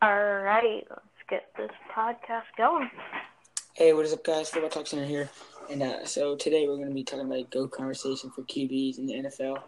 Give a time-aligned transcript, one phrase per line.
[0.00, 2.88] All right, let's get this podcast going.
[3.74, 4.48] Hey, what is up, guys?
[4.48, 5.28] Football Talk Center here.
[5.72, 9.06] And uh, so today we're going to be talking about GOAT conversation for QBs in
[9.06, 9.60] the NFL.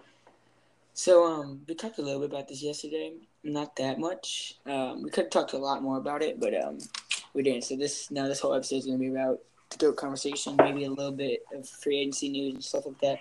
[0.94, 4.54] So um, we talked a little bit about this yesterday, not that much.
[4.66, 6.78] Um, we could have talked a lot more about it, but um,
[7.34, 7.64] we didn't.
[7.64, 9.40] So this now this whole episode is going to be about
[9.70, 13.18] the GOAT conversation, maybe a little bit of free agency news and stuff like that.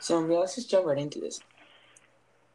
[0.00, 1.40] So um, yeah, let's just jump right into this.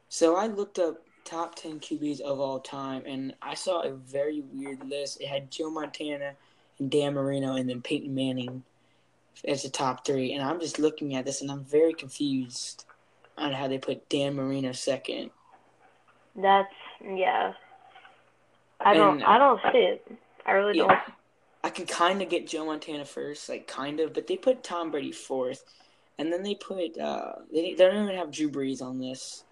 [0.10, 4.44] So I looked up top 10 QBs of all time, and I saw a very
[4.54, 5.20] weird list.
[5.20, 6.34] It had Joe Montana
[6.80, 8.64] and Dan Marino and then Peyton Manning
[9.46, 10.34] as the top three.
[10.34, 12.86] And I'm just looking at this, and I'm very confused
[13.38, 15.32] on how they put Dan Marino second.
[16.36, 17.54] That's yeah.
[18.80, 19.16] I don't.
[19.16, 20.12] And- I don't see it.
[20.46, 20.88] I really Yeah.
[20.88, 21.00] don't.
[21.64, 24.92] I can kind of get Joe Montana first, like kind of, but they put Tom
[24.92, 25.66] Brady fourth,
[26.18, 29.44] and then they put uh they they don't even have Drew Brees on this.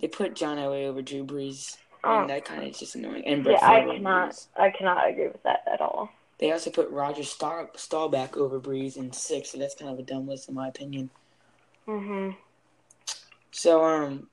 [0.00, 3.24] They put John Elway over Drew Brees, Oh, and that kind of is just annoying.
[3.26, 4.30] And yeah, Brett I Favre over cannot.
[4.30, 4.46] Brees.
[4.56, 6.10] I cannot agree with that at all.
[6.38, 10.02] They also put Roger Star- Staubach over Brees in six, so that's kind of a
[10.02, 11.10] dumb list in my opinion.
[11.88, 12.36] Mhm.
[13.50, 14.28] So um,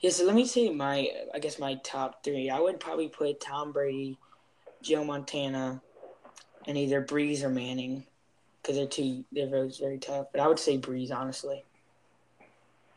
[0.00, 0.10] yeah.
[0.10, 2.50] So let me say my I guess my top three.
[2.50, 4.18] I would probably put Tom Brady,
[4.82, 5.80] Joe Montana,
[6.66, 8.04] and either Brees or Manning,
[8.62, 10.26] because they're two they're very very tough.
[10.32, 11.64] But I would say Brees honestly.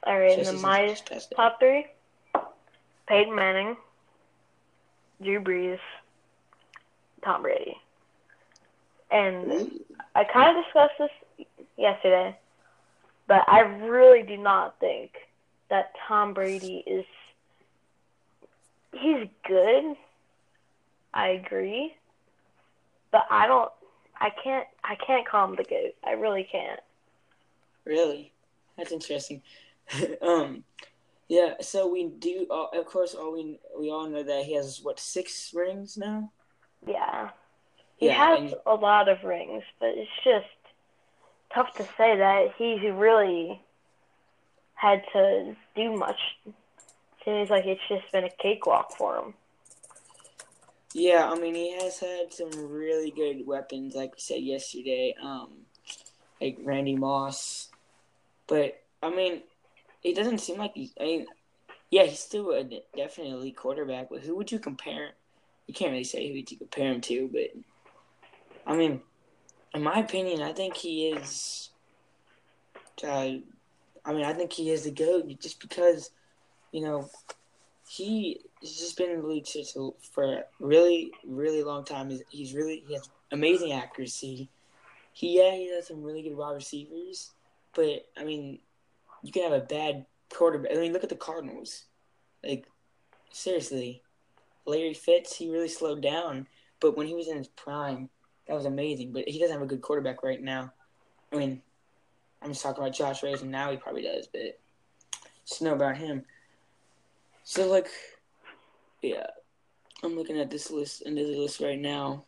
[0.07, 1.35] All right, and Especially then my just passed away.
[1.35, 1.87] top three:
[3.09, 3.75] Peyton Manning,
[5.21, 5.79] Drew Brees,
[7.25, 7.75] Tom Brady.
[9.11, 9.81] And
[10.15, 11.45] I kind of discussed this
[11.77, 12.37] yesterday,
[13.27, 15.11] but I really do not think
[15.69, 17.05] that Tom Brady is.
[18.93, 19.97] He's good.
[21.13, 21.93] I agree,
[23.11, 23.71] but I don't.
[24.21, 24.67] I can't.
[24.85, 25.95] I can't call him the goat.
[26.05, 26.79] I really can't.
[27.83, 28.31] Really,
[28.77, 29.41] that's interesting.
[30.21, 30.63] um,
[31.27, 31.53] yeah.
[31.61, 32.47] So we do.
[32.49, 36.31] Uh, of course, all we we all know that he has what six rings now.
[36.85, 37.29] Yeah.
[37.97, 40.45] He Yeah, has and- a lot of rings, but it's just
[41.53, 43.61] tough to say that he's really
[44.75, 46.19] had to do much.
[47.25, 49.33] Seems like it's just been a cakewalk for him.
[50.93, 55.49] Yeah, I mean he has had some really good weapons, like we said yesterday, um,
[56.39, 57.69] like Randy Moss.
[58.47, 59.41] But I mean,
[60.07, 60.91] it doesn't seem like he.
[60.99, 61.25] I mean,
[61.89, 62.63] yeah, he's still a
[62.95, 64.09] definitely quarterback.
[64.09, 65.11] But who would you compare?
[65.67, 67.51] You can't really say who you compare him to, but
[68.65, 69.01] I mean,
[69.73, 71.69] in my opinion, I think he is.
[73.03, 73.39] Uh,
[74.05, 76.11] I mean, I think he is the goat just because,
[76.71, 77.09] you know,
[77.87, 79.47] he has just been in the league
[80.13, 82.09] for a really, really long time.
[82.09, 84.49] He's, he's really he has amazing accuracy.
[85.13, 87.31] He yeah, he has some really good wide receivers,
[87.73, 88.59] but I mean,
[89.23, 90.71] you can have a bad quarterback.
[90.71, 91.85] I mean, look at the Cardinals.
[92.43, 92.65] Like
[93.31, 94.03] seriously,
[94.65, 96.47] Larry Fitz, he really slowed down,
[96.79, 98.09] but when he was in his prime,
[98.47, 99.11] that was amazing.
[99.11, 100.71] But he doesn't have a good quarterback right now.
[101.31, 101.61] I mean,
[102.41, 103.71] I'm just talking about Josh Rosen now.
[103.71, 104.59] He probably does, but
[105.47, 106.23] just know about him.
[107.43, 107.89] So like,
[109.01, 109.27] yeah,
[110.03, 112.25] I'm looking at this list and this list right now.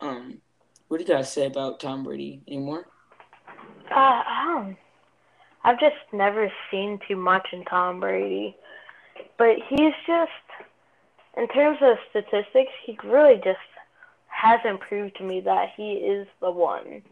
[0.00, 0.40] Um,
[0.88, 2.86] what do you guys say about Tom Brady anymore?
[3.94, 4.76] Uh, don't.
[5.64, 8.56] I've just never seen too much in Tom Brady,
[9.36, 10.30] but he's just,
[11.36, 13.58] in terms of statistics, he really just
[14.28, 17.02] hasn't proved to me that he is the one.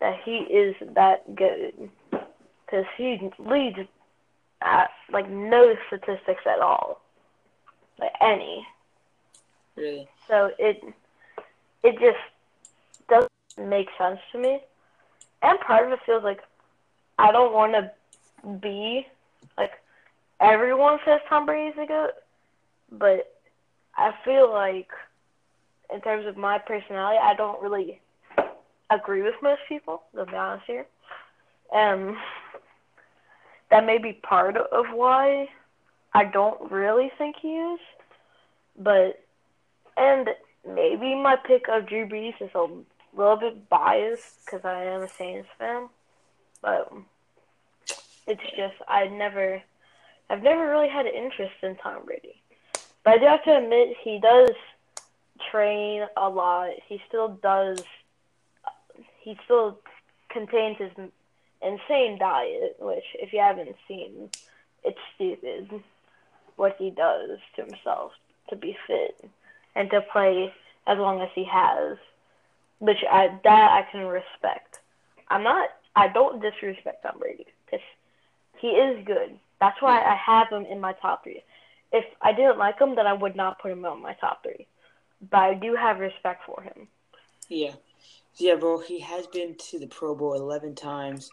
[0.00, 3.78] That he is that good, because he leads
[4.62, 7.00] at like no statistics at all,
[7.98, 8.64] like any.
[9.76, 10.08] Really?
[10.28, 10.82] So it
[11.82, 12.18] it just
[13.08, 14.60] doesn't make sense to me.
[15.42, 16.40] And part of it feels like
[17.18, 17.90] I don't want to
[18.60, 19.06] be
[19.56, 19.72] like
[20.40, 22.12] everyone says Tom Brady's a goat,
[22.92, 23.34] but
[23.96, 24.90] I feel like
[25.92, 28.00] in terms of my personality, I don't really
[28.90, 30.02] agree with most people.
[30.14, 30.86] To be honest here,
[31.74, 32.16] and
[33.70, 35.48] that may be part of why
[36.14, 37.80] I don't really think he is.
[38.78, 39.20] But
[39.96, 40.28] and
[40.66, 42.68] maybe my pick of Drew Brees is a
[43.16, 45.88] little bit biased because I am a Saints fan,
[46.62, 46.92] but
[48.26, 49.62] it's just I never,
[50.30, 52.40] I've never really had an interest in Tom Brady.
[53.04, 54.50] But I do have to admit he does
[55.50, 56.70] train a lot.
[56.86, 57.82] He still does.
[59.20, 59.78] He still
[60.28, 60.90] contains his
[61.62, 64.30] insane diet, which if you haven't seen,
[64.84, 65.82] it's stupid
[66.56, 68.12] what he does to himself
[68.50, 69.30] to be fit
[69.74, 70.52] and to play
[70.86, 71.96] as long as he has,
[72.78, 74.80] which I that I can respect.
[75.28, 75.70] I'm not.
[75.98, 77.84] I don't disrespect Tom Brady because
[78.60, 79.36] he is good.
[79.60, 81.42] That's why I have him in my top three.
[81.90, 84.68] if I didn't like him, then I would not put him on my top three.
[85.30, 86.86] But I do have respect for him.
[87.48, 87.72] Yeah.
[88.36, 91.30] Yeah, bro, he has been to the Pro Bowl 11 times.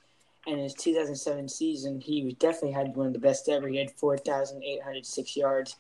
[0.48, 3.68] And in his 2007 season, he definitely had one of the best ever.
[3.68, 5.76] He had 4,806 yards.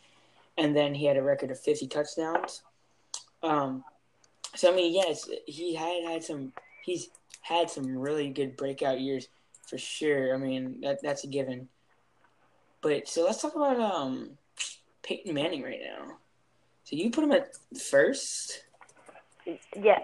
[0.58, 2.62] And then he had a record of 50 touchdowns.
[3.42, 3.84] Um,
[4.56, 6.54] so, I mean, yes, he had had some,
[6.84, 7.10] he's
[7.46, 9.28] had some really good breakout years
[9.68, 10.34] for sure.
[10.34, 11.70] I mean, that that's a given.
[12.82, 14.32] But so let's talk about um
[15.04, 16.18] Peyton Manning right now.
[16.86, 18.64] So you put him at first?
[19.80, 20.02] Yes.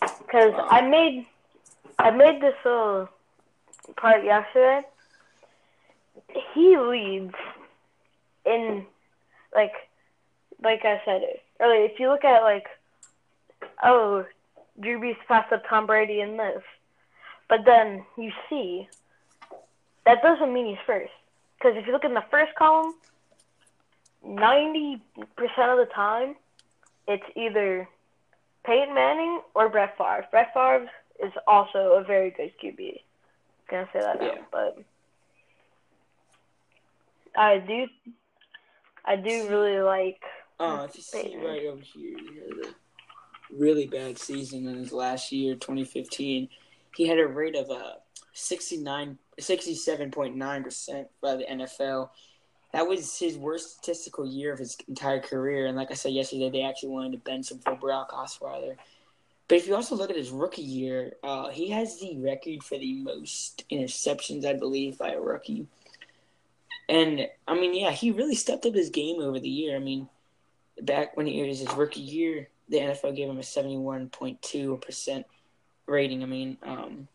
[0.00, 0.68] Because wow.
[0.70, 1.26] I made
[1.98, 3.08] I made this little
[3.96, 4.82] part yesterday.
[6.54, 7.34] He leads
[8.46, 8.86] in
[9.52, 9.72] like
[10.62, 11.22] like I said
[11.58, 11.86] earlier.
[11.86, 12.68] If you look at like
[13.82, 14.24] oh
[14.80, 16.62] Drew Brees passed up Tom Brady in this,
[17.48, 18.88] but then you see
[20.06, 21.12] that doesn't mean he's first.
[21.58, 22.94] Because if you look in the first column,
[24.26, 25.00] 90%
[25.36, 26.36] of the time,
[27.06, 27.88] it's either
[28.64, 30.26] Peyton Manning or Brett Favre.
[30.30, 30.90] Brett Favre
[31.22, 32.92] is also a very good QB.
[32.92, 32.98] I'm
[33.68, 34.78] Gonna say that now, but
[37.36, 37.86] I do,
[39.04, 40.20] I do really like.
[40.58, 42.74] Oh, if you see right over here, you had a
[43.56, 46.48] really bad season in his last year, 2015.
[46.96, 47.94] He had a rate of uh,
[48.32, 52.10] 69, 67.9% by the NFL.
[52.72, 55.66] That was his worst statistical year of his entire career.
[55.66, 58.76] And like I said yesterday, they actually wanted to bench him for Brock Osweiler.
[59.48, 62.78] But if you also look at his rookie year, uh, he has the record for
[62.78, 65.66] the most interceptions, I believe, by a rookie.
[66.88, 69.74] And I mean, yeah, he really stepped up his game over the year.
[69.74, 70.08] I mean,
[70.80, 74.78] back when he was his rookie year, the NFL gave him a seventy-one point two
[74.78, 75.26] percent
[75.86, 76.22] rating.
[76.22, 77.08] I mean, um,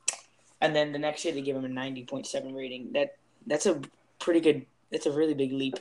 [0.62, 2.92] and then the next year they gave him a ninety point seven rating.
[2.94, 3.16] That
[3.48, 3.82] that's a
[4.20, 4.66] pretty good.
[4.92, 5.80] That's a really big leap.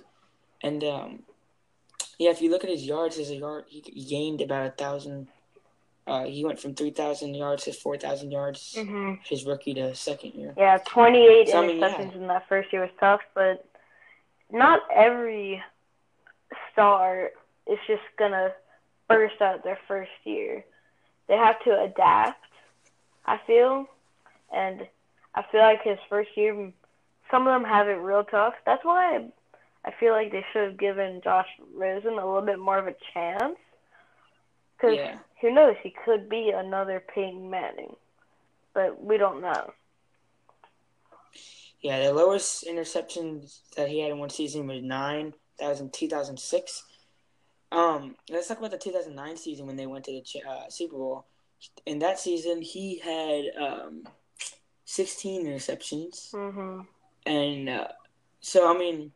[0.62, 1.22] And um,
[2.18, 5.28] yeah, if you look at his yards, his yard he gained about a thousand.
[6.06, 8.76] Uh, he went from three thousand yards to four thousand yards.
[8.78, 9.14] Mm-hmm.
[9.24, 10.54] His rookie to second year.
[10.56, 12.20] Yeah, twenty eight So, I interceptions mean, yeah.
[12.20, 13.66] in that first year was tough, but
[14.52, 15.62] not every
[16.72, 17.30] star
[17.66, 18.52] is just gonna
[19.08, 20.64] burst out their first year.
[21.28, 22.40] They have to adapt.
[23.26, 23.86] I feel,
[24.52, 24.86] and
[25.34, 26.72] I feel like his first year,
[27.30, 28.54] some of them have it real tough.
[28.66, 29.30] That's why
[29.84, 32.94] I, feel like they should have given Josh Rosen a little bit more of a
[33.12, 33.56] chance.
[34.76, 35.18] Because Yeah.
[35.40, 37.96] who knows, he could be another Peyton Manning,
[38.74, 39.72] but we don't know.
[41.80, 45.34] Yeah, the lowest interceptions that he had in one season was nine.
[45.58, 46.82] That was in 2006.
[47.74, 51.26] Um, let's talk about the 2009 season when they went to the uh, Super Bowl.
[51.86, 54.06] In that season, he had um,
[54.84, 56.86] 16 interceptions, Mhm.
[57.26, 57.88] and uh,
[58.40, 59.12] so I mean,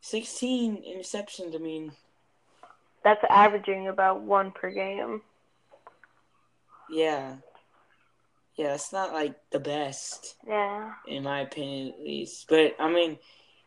[0.00, 1.54] 16 interceptions.
[1.54, 1.92] I mean,
[3.02, 5.22] That's averaging about one per game.
[6.88, 7.36] yeah,
[8.56, 10.36] yeah, it's not like the best.
[10.46, 10.92] Yeah.
[11.06, 12.46] in my opinion, at least.
[12.48, 13.18] But I mean,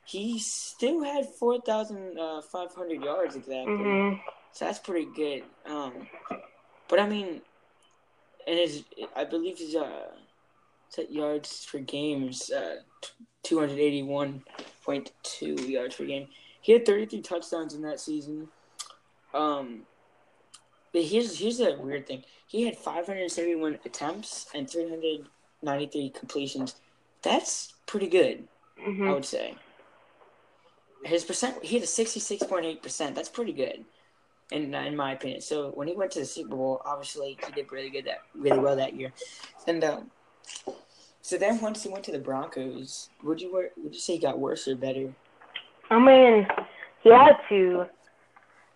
[0.08, 4.20] he still had four thousand uh, five hundred yards exactly, Mhm.
[4.54, 5.44] so that's pretty good.
[5.66, 6.08] Um,
[6.88, 7.42] but I mean,
[8.48, 8.84] and his
[9.16, 10.12] I believe his uh
[10.90, 12.78] set yards per game is uh
[13.44, 14.44] two hundred eighty one
[14.84, 16.30] point two yards per game.
[16.62, 18.48] He had thirty three touchdowns in that season.
[19.34, 19.86] Um.
[20.94, 22.24] But here's here's a weird thing.
[22.48, 26.76] He had 571 attempts and 393 completions.
[27.22, 28.48] That's pretty good,
[28.80, 29.14] I Mhm.
[29.14, 29.56] would say.
[31.08, 33.16] His percent, he had a 66.8 percent.
[33.16, 33.86] That's pretty good,
[34.52, 35.42] in in my opinion.
[35.42, 38.60] So when he went to the Super Bowl, obviously he did really good that really
[38.60, 39.14] well that year.
[39.68, 40.12] And um,
[41.22, 44.40] so then once he went to the Broncos, would you would you say he got
[44.40, 45.14] worse or better?
[45.90, 46.48] I mean,
[47.04, 47.86] he had to.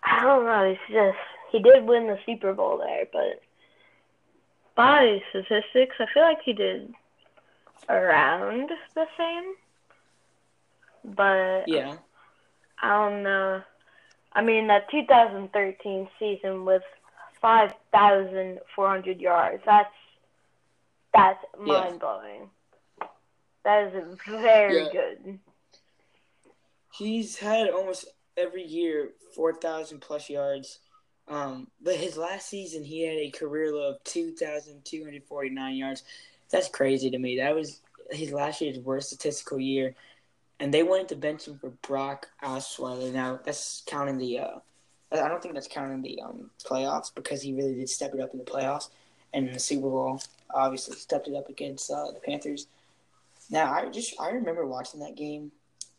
[0.04, 0.62] I don't know.
[0.62, 1.18] It's just
[1.50, 3.42] he did win the Super Bowl there, but
[4.74, 6.92] by statistics, I feel like he did
[7.88, 9.54] around the same.
[11.04, 11.96] But Yeah,
[12.82, 13.62] I don't know.
[14.32, 16.82] I mean, that 2013 season with
[17.40, 19.62] 5,400 yards.
[19.64, 19.92] That's
[21.14, 22.48] that's mind blowing.
[23.64, 24.90] That is very Yeah.
[24.92, 25.38] good.
[26.94, 30.78] He's had almost every year four thousand plus yards.
[31.28, 35.24] Um, but his last season, he had a career low of two thousand two hundred
[35.24, 36.02] forty nine yards.
[36.50, 37.36] That's crazy to me.
[37.38, 39.94] That was his last year's worst statistical year,
[40.62, 43.12] and they wanted to bench him for Brock Osweiler.
[43.12, 44.38] Now that's counting the.
[44.38, 44.58] Uh,
[45.10, 48.32] I don't think that's counting the um, playoffs because he really did step it up
[48.32, 48.88] in the playoffs
[49.34, 50.22] and the Super Bowl.
[50.54, 52.68] Obviously, stepped it up against uh, the Panthers.
[53.50, 55.50] Now I just I remember watching that game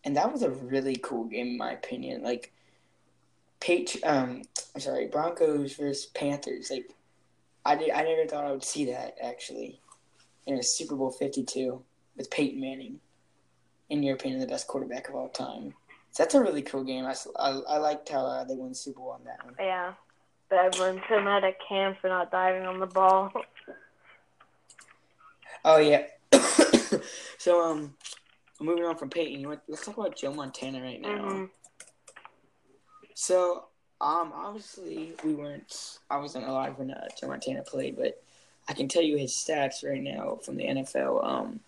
[0.05, 2.23] and that was a really cool game in my opinion.
[2.23, 2.51] Like,
[3.59, 4.43] Patri- um,
[4.73, 6.69] I'm sorry, Broncos versus Panthers.
[6.69, 6.89] Like,
[7.65, 9.79] I did, I never thought I would see that actually
[10.45, 11.81] in a Super Bowl 52
[12.17, 12.99] with Peyton Manning,
[13.89, 15.73] in your opinion, the best quarterback of all time.
[16.11, 17.05] So that's a really cool game.
[17.05, 19.55] I, I, I liked how uh, they won Super Bowl on that one.
[19.59, 19.93] Yeah.
[20.49, 23.31] But everyone's so mad at Cam for not diving on the ball.
[25.65, 26.03] Oh yeah.
[27.37, 27.93] so um,
[28.59, 31.09] moving on from Peyton, you want, let's talk about Joe Montana right now.
[31.09, 31.49] Mhm.
[33.15, 33.65] So
[34.01, 35.99] um, obviously we weren't.
[36.09, 38.21] I wasn't alive when uh, Joe Montana played, but
[38.67, 41.23] I can tell you his stats right now from the NFL.
[41.23, 41.59] Um,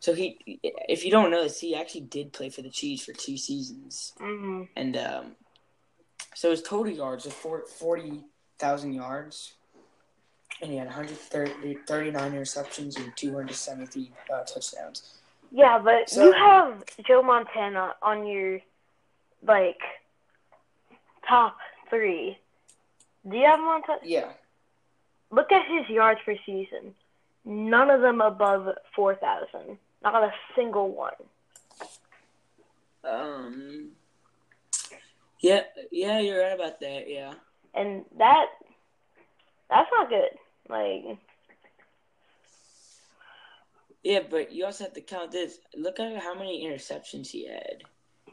[0.00, 3.12] so he, if you don't know this, he actually did play for the Chiefs for
[3.12, 4.68] two seasons, Mhm.
[4.74, 5.36] and um,
[6.34, 8.24] so his total yards are forty
[8.58, 9.54] thousand yards,
[10.62, 15.18] and he had 130, 39 interceptions and two hundred seventy uh, touchdowns.
[15.52, 18.60] Yeah, but So- you have Joe Montana on your
[19.42, 19.80] like
[21.28, 21.56] top
[21.90, 22.38] three.
[23.28, 23.98] Do you have Montana?
[24.02, 24.32] Yeah,
[25.30, 26.94] Look at his yards per season.
[27.44, 29.78] None of them above four thousand.
[30.02, 31.12] Not a single one.
[33.04, 33.90] um,
[35.40, 37.04] yeah, yeah, you're right about that.
[37.08, 37.34] Yeah.
[37.74, 38.46] And that
[39.68, 40.30] that's not good.
[40.68, 41.18] Like
[44.02, 45.58] Yeah, but you also have to count this.
[45.76, 47.82] Look at how many interceptions he had.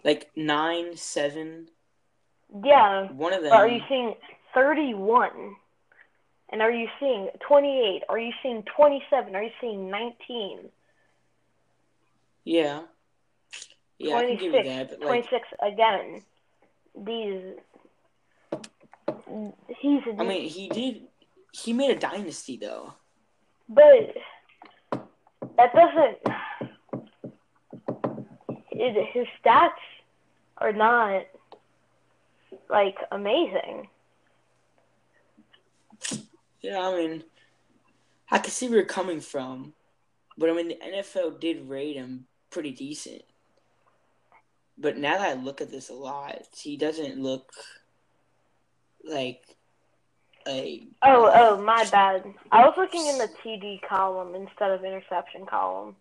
[0.04, 1.68] Like nine, seven.
[2.64, 3.52] yeah, One of them.
[3.52, 4.16] are you seeing
[4.54, 5.56] thirty one?
[6.50, 8.04] And are you seeing twenty eight?
[8.10, 9.36] Are you seeing twenty seven?
[9.36, 10.70] Are you seeing nineteen?
[12.48, 12.84] Yeah.
[14.00, 15.00] Yeah, I can give you 26, that.
[15.02, 16.22] But like, 26 again.
[17.06, 17.44] These.
[19.82, 20.02] He's.
[20.18, 21.02] I mean, he did.
[21.52, 22.94] He made a dynasty though.
[23.68, 24.16] but
[25.58, 26.72] that doesn't.
[28.72, 29.72] It, his stats
[30.58, 31.24] are not
[32.70, 33.90] like amazing.
[36.62, 37.24] Yeah, I mean,
[38.32, 39.74] I can see where you're coming from,
[40.38, 43.24] but I mean, the NFL did rate him pretty decent.
[44.78, 47.52] But now that I look at this a lot, he doesn't look
[49.04, 49.42] like
[50.48, 50.88] a.
[51.02, 52.24] Oh, oh, my bad.
[52.52, 55.96] I was looking in the TD column instead of interception column.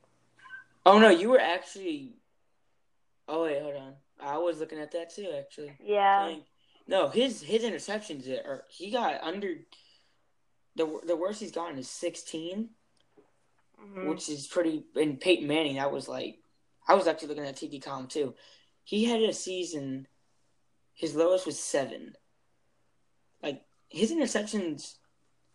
[0.84, 2.12] Oh no, you were actually.
[3.28, 3.94] Oh wait, hold on.
[4.20, 5.72] I was looking at that too, actually.
[5.82, 6.28] Yeah.
[6.28, 6.42] Dang.
[6.86, 9.54] No, his his interceptions are he got under.
[10.76, 12.70] The the worst he's gotten is sixteen,
[13.80, 14.08] Mhm.
[14.08, 14.84] which is pretty.
[14.94, 16.38] And Peyton Manning, that was like,
[16.88, 18.34] I was actually looking at TD column too.
[18.84, 20.06] He had a season.
[20.94, 22.16] His lowest was seven.
[23.42, 24.96] Like his interceptions,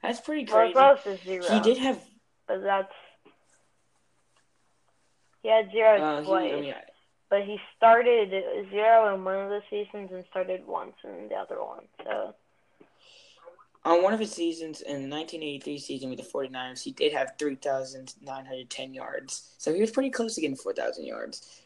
[0.01, 1.23] that's pretty Well, crazy.
[1.23, 1.43] zero.
[1.49, 2.01] He did have.
[2.47, 2.93] But that's.
[5.41, 6.53] He had zero Uh, he, twice.
[6.53, 6.75] I mean,
[7.29, 8.29] But he started
[8.69, 11.87] zero in one of the seasons and started once in the other one.
[12.03, 12.35] So
[13.83, 17.33] On one of his seasons in the 1983 season with the 49ers, he did have
[17.39, 19.53] 3,910 yards.
[19.57, 21.61] So he was pretty close to getting 4,000 yards.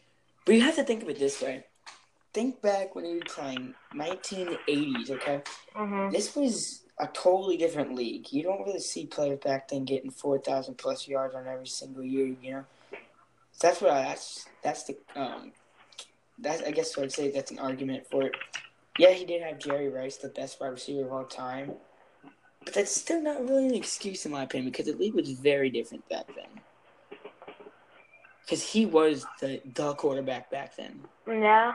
[0.46, 1.64] But you have to think of it this way.
[2.32, 5.42] Think back when you were playing 1980s, okay?
[5.74, 6.10] mhm.
[6.10, 8.32] This was a totally different league.
[8.32, 12.34] You don't really see players back then getting 4,000 plus yards on every single year,
[12.42, 12.64] you know?
[13.52, 15.52] So that's what I, that's, that's the, um,
[16.38, 18.32] that's, I guess I'd say that's an argument for it.
[18.98, 21.72] Yeah, he did have Jerry Rice, the best wide receiver of all time.
[22.66, 25.70] But that's still not really an excuse in my opinion because the league was very
[25.70, 27.20] different back then.
[28.44, 31.00] Because he was the, the quarterback back then.
[31.26, 31.74] Yeah.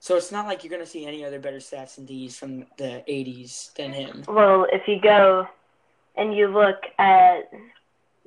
[0.00, 2.60] So it's not like you're going to see any other better stats than these from
[2.78, 4.24] the 80s than him.
[4.26, 5.46] Well, if you go
[6.16, 7.50] and you look at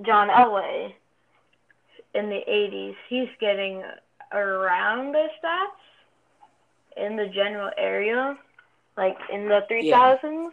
[0.05, 0.93] John Elway
[2.13, 3.83] in the 80s, he's getting
[4.31, 5.81] around those stats
[6.95, 8.37] in the general area,
[8.97, 10.51] like in the 3000s.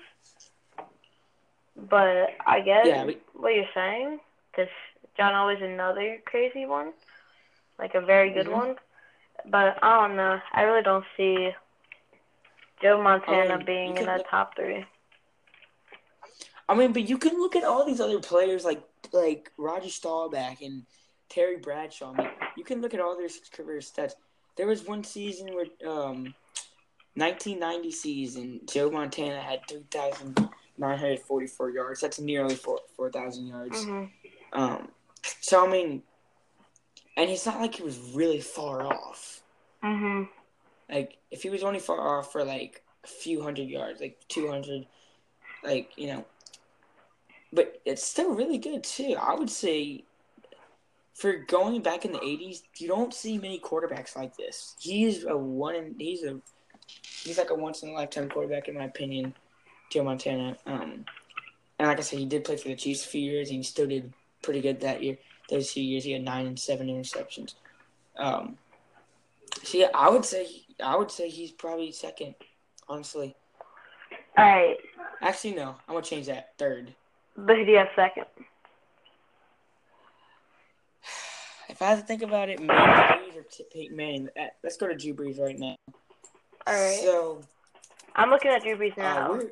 [1.76, 4.68] But I guess Yeah, but- what you're saying, because
[5.16, 6.92] John Elway's another crazy one,
[7.78, 8.52] like a very good Mhm.
[8.52, 8.78] one.
[9.46, 10.40] But I don't know.
[10.52, 11.54] I really don't see
[12.82, 14.84] Joe Montana Um, being in the look- top three.
[16.68, 20.60] I mean, but you can look at all these other players like like Roger Staubach
[20.60, 20.86] and
[21.28, 22.12] Terry Bradshaw.
[22.12, 24.14] I mean, you can look at all their career stats.
[24.54, 26.34] There was one season where, um,
[27.16, 29.66] 1990 season, Joe Montana had
[30.80, 32.00] 3,944 yards.
[32.00, 33.84] That's nearly 4 4,000 yards.
[33.84, 34.04] hmm
[34.52, 34.88] Um,
[35.40, 36.02] so I mean,
[37.16, 39.42] and it's not like he was really far off.
[39.82, 40.24] hmm
[40.90, 44.86] Like if he was only far off for like a few hundred yards, like 200,
[45.62, 46.24] like you know,
[47.52, 49.16] but it's still really good too.
[49.20, 50.04] I would say
[51.14, 54.74] for going back in the '80s, you don't see many quarterbacks like this.
[54.80, 55.74] He's a one.
[55.74, 56.40] In, he's a
[57.22, 59.34] he's like a once in a lifetime quarterback in my opinion.
[59.90, 60.56] Joe Montana.
[60.66, 61.04] Um,
[61.78, 63.62] and like I said, he did play for the Chiefs a few years, and he
[63.62, 65.18] still did pretty good that year.
[65.50, 67.54] Those few years, he had nine and seven interceptions.
[68.16, 68.56] Um,
[69.62, 70.46] so yeah, I would say
[70.82, 72.34] I would say he's probably second,
[72.88, 73.34] honestly.
[74.38, 74.76] All right,
[75.20, 76.94] Actually, no, I'm gonna change that third.
[77.36, 78.24] but who do you have second?
[81.68, 84.28] If I had to think about it, maybe or Peyton Manning.
[84.38, 85.76] Uh, Let's go to Drew Brees right now.
[86.66, 87.42] All right, So,
[88.16, 89.30] I'm looking at Drew Brees uh, now.
[89.30, 89.50] we're,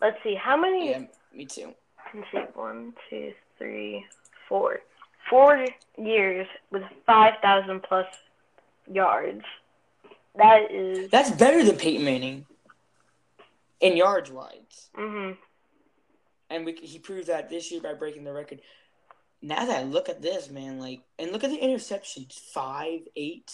[0.00, 0.90] Let's see, how many?
[0.90, 1.02] yeah,
[1.34, 1.74] me too.
[2.14, 4.04] Let's see, one, two, three,
[4.48, 4.80] four.
[5.28, 5.66] Four
[5.98, 8.06] years with 5,000 plus
[8.90, 9.42] yards.
[10.36, 11.10] That is.
[11.10, 12.46] That's better than Peyton Manning
[13.80, 15.32] in yards wise, hmm
[16.48, 18.60] and we, he proved that this year by breaking the record.
[19.42, 23.50] Now that I look at this, man, like, and look at the interceptions, five, eight.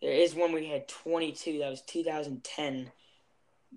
[0.00, 1.58] There is one we had twenty two.
[1.58, 2.92] That was two thousand ten.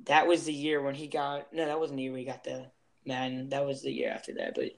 [0.06, 1.52] That was the year when he got.
[1.54, 2.66] No, that wasn't the year we got the
[3.06, 3.50] Madden.
[3.50, 4.56] That was the year after that.
[4.56, 4.72] But,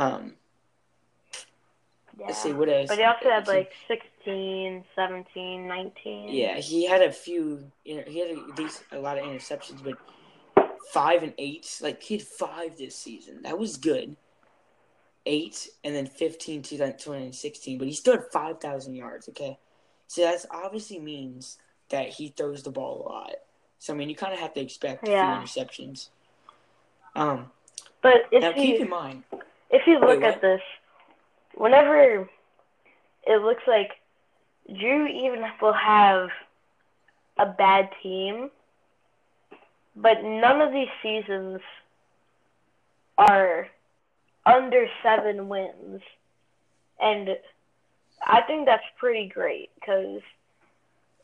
[0.00, 0.36] um,
[2.18, 2.26] Yeah.
[2.26, 2.88] let's see what else.
[2.88, 6.28] But he also had like 16, 17, 19.
[6.28, 7.70] Yeah, he had a few.
[7.84, 9.98] You know, he had a, these a lot of interceptions, but
[10.92, 11.78] five and eight.
[11.80, 13.42] Like he had five this season.
[13.42, 14.16] That was good.
[15.24, 17.78] Eight and then 15, 2016.
[17.78, 19.28] But he still had five thousand yards.
[19.28, 19.58] Okay,
[20.06, 23.34] so that obviously means that he throws the ball a lot.
[23.82, 25.42] So I mean, you kind of have to expect Yeah.
[25.42, 26.08] a few interceptions.
[27.16, 27.50] Um,
[28.00, 29.24] But if now you keep in mind,
[29.70, 30.60] if you look Wait, at this,
[31.56, 32.28] whenever
[33.26, 33.90] it looks like
[34.68, 36.28] Drew even will have
[37.40, 38.52] a bad team,
[39.96, 41.60] but none of these seasons
[43.18, 43.66] are
[44.46, 46.02] under seven wins,
[47.00, 47.36] and
[48.24, 50.20] I think that's pretty great because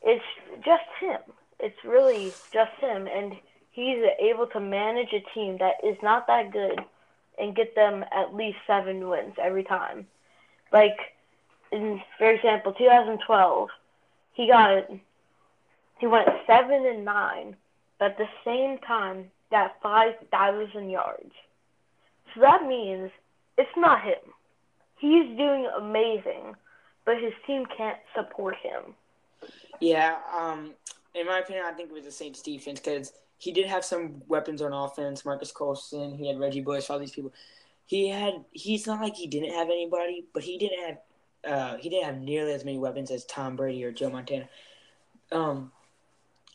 [0.03, 0.25] it's
[0.65, 1.21] just him.
[1.61, 3.37] It's really just him, and
[3.73, 6.81] he's able to manage a team that is not that good
[7.38, 10.07] and get them at least seven wins every time.
[10.73, 10.99] Like,
[11.71, 13.68] in for example, 2012,
[14.35, 14.90] he got
[15.99, 17.57] he went seven and nine,
[17.99, 21.33] but at the same time got five thousand yards.
[22.35, 23.11] So that means
[23.57, 24.33] it's not him.
[24.99, 26.55] He's doing amazing,
[27.05, 28.94] but his team can't support him.
[29.81, 30.73] Yeah, um,
[31.14, 34.23] in my opinion, I think it was the Saints defense because he did have some
[34.29, 35.25] weapons on offense.
[35.25, 37.33] Marques Colston, he had Reggie Bush, all these people.
[37.87, 38.44] He had.
[38.53, 40.99] He's not like he didn't have anybody, but he didn't have.
[41.44, 44.49] Uh, he didn't have nearly as many weapons as Tom Brady or Joe Montana.
[45.31, 45.73] Um,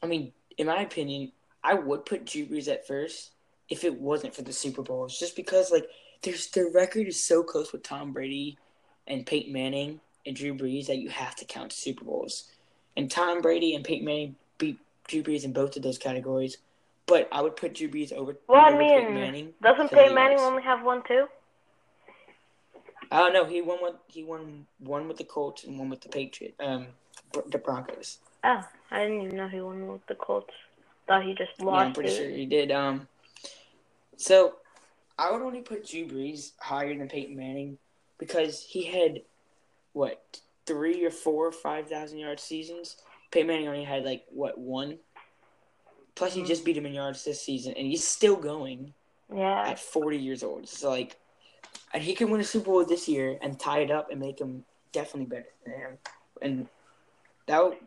[0.01, 1.31] I mean, in my opinion,
[1.63, 3.31] I would put Drew Brees at first
[3.69, 5.87] if it wasn't for the Super Bowls, just because like
[6.21, 8.57] there's their record is so close with Tom Brady
[9.07, 12.49] and Peyton Manning and Drew Brees that you have to count Super Bowls.
[12.95, 14.35] And Tom Brady and Peyton Manning
[15.07, 16.57] Drew Brees in both of those categories.
[17.05, 19.53] But I would put Drew Brees over, Well, over Peyton mean, Manning.
[19.61, 21.27] Doesn't Peyton Manning only have one too?
[23.11, 26.09] Oh no, he won with he won one with the Colts and one with the
[26.09, 26.87] Patriot, um,
[27.51, 28.19] the Broncos.
[28.43, 30.53] Oh, I didn't even know he won with the Colts.
[31.07, 32.17] Thought he just Yeah, lost I'm pretty it.
[32.17, 32.71] sure he did.
[32.71, 33.07] Um,
[34.17, 34.55] so
[35.19, 37.77] I would only put Drew Brees higher than Peyton Manning
[38.17, 39.21] because he had
[39.91, 42.97] what three or four five thousand yard seasons.
[43.33, 44.99] Peyton Manning only had like what one.
[46.15, 46.47] Plus, he Mhm.
[46.47, 48.93] just beat him in yards this season, and he's still going
[49.33, 49.67] Yeah.
[49.67, 50.69] at 40 years old.
[50.69, 51.17] So like,
[51.93, 54.39] and he can win a Super Bowl this year and tie it up and make
[54.39, 55.97] him definitely better than him.
[56.43, 56.67] And
[57.47, 57.77] that, would,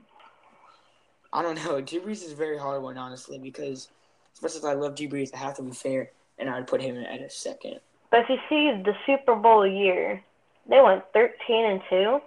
[1.32, 1.80] I don't know.
[1.80, 3.88] Drew Brees is a very hard one, honestly, because
[4.34, 6.80] as much as I love Drew Brees, I have to be fair, and I'd put
[6.82, 7.80] him at a second.
[8.10, 10.24] But if you see the Super Bowl year,
[10.66, 12.20] they went 13 and 2.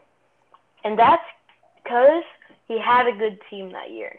[0.85, 1.25] And that's
[1.83, 2.23] because
[2.69, 4.17] he had a good team that year.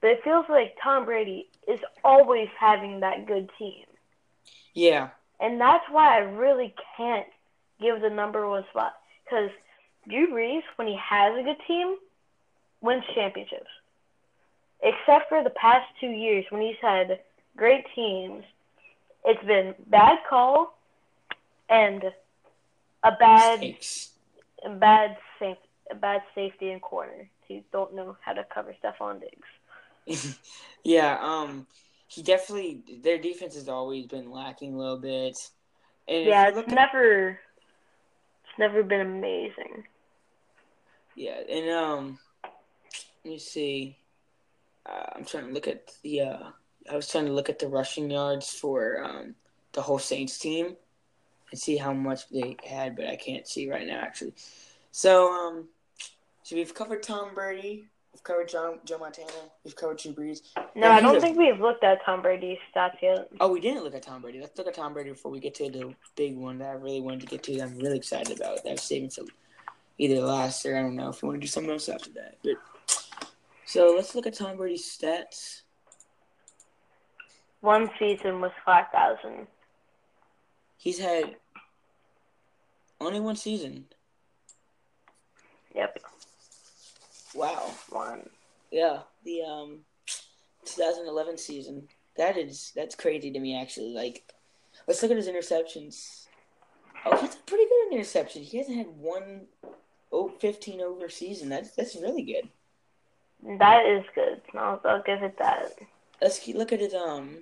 [0.00, 3.84] But it feels like Tom Brady is always having that good team.
[4.74, 5.10] Yeah,
[5.40, 7.26] And that's why I really can't
[7.80, 8.94] give the number one spot.
[9.24, 9.50] Because
[10.08, 11.96] Drew Brees, when he has a good team,
[12.80, 13.70] wins championships.
[14.82, 17.20] Except for the past two years when he's had
[17.56, 18.44] great teams,
[19.24, 20.76] it's been bad call
[21.68, 22.04] and
[23.02, 24.10] a bad mistakes.
[24.64, 25.56] a bad safe
[25.90, 29.48] a bad safety and corner who don't know how to cover Stefon Diggs.
[30.84, 31.66] yeah, um,
[32.08, 35.36] he definitely their defense has always been lacking a little bit.
[36.08, 37.30] And yeah, it's at- never
[38.44, 39.84] it's never been amazing.
[41.14, 42.18] Yeah, and um,
[43.24, 43.98] let me see.
[44.86, 46.20] Uh, I'm trying to look at the.
[46.22, 46.50] Uh,
[46.90, 49.34] I was trying to look at the rushing yards for um
[49.72, 50.76] the whole Saints team.
[51.50, 54.34] and see how much they had, but I can't see right now actually.
[54.90, 55.68] So um,
[56.46, 59.32] so we've covered Tom Brady, we've covered John Joe Montana,
[59.64, 60.42] we've covered Drew Brees.
[60.76, 63.26] No, I don't think we've looked at Tom Brady's stats yet.
[63.40, 64.38] Oh, we didn't look at Tom Brady.
[64.38, 67.00] Let's look at Tom Brady before we get to the big one that I really
[67.00, 67.56] wanted to get to.
[67.56, 68.62] That I'm really excited about.
[68.62, 69.26] That I'm saving some
[69.98, 72.36] either last or I don't know if we want to do something else after that.
[72.44, 73.28] But
[73.64, 75.62] so let's look at Tom Brady's stats.
[77.60, 79.48] One season was five thousand.
[80.78, 81.34] He's had
[83.00, 83.86] only one season.
[85.74, 85.98] Yep,
[87.36, 87.70] Wow.
[87.90, 88.28] one.
[88.70, 89.78] Yeah, the um
[90.64, 91.88] 2011 season.
[92.16, 93.92] That is that's crazy to me actually.
[93.92, 94.24] Like,
[94.86, 96.26] let's look at his interceptions.
[97.04, 98.42] Oh, he's pretty good in interception.
[98.42, 99.46] He hasn't had one
[100.12, 101.48] oh, 15 over season.
[101.48, 102.48] That's that's really good.
[103.58, 104.40] That is good.
[104.54, 105.72] I'll, I'll give it that.
[106.20, 107.38] Let's keep, look at his um.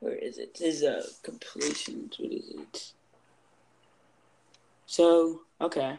[0.00, 0.56] Where is it?
[0.58, 2.18] His uh completions.
[2.18, 2.92] What is it?
[4.86, 5.98] So okay,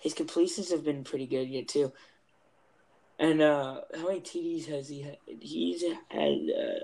[0.00, 1.92] his completions have been pretty good yet too.
[3.18, 5.18] And uh, how many TDs has he had?
[5.26, 6.80] He's had uh,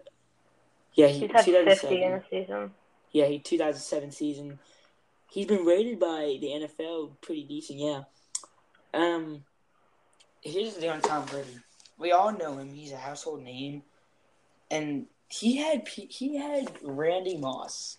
[0.95, 1.77] yeah, he He's had 2007.
[1.77, 2.71] fifty in a season.
[3.13, 4.59] Yeah, he 2007 season.
[5.31, 7.79] He's been rated by the NFL pretty decent.
[7.79, 8.03] Yeah.
[8.93, 9.45] Um.
[10.43, 11.59] Here's the thing on Tom Brady.
[11.99, 12.73] We all know him.
[12.73, 13.83] He's a household name,
[14.71, 17.99] and he had he had Randy Moss.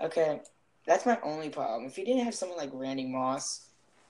[0.00, 0.40] Okay,
[0.86, 1.86] that's my only problem.
[1.86, 3.67] If he didn't have someone like Randy Moss,